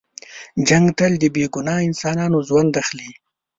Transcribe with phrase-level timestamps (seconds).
[0.67, 3.11] جنګ تل د بې ګناه انسانانو ژوند اخلي.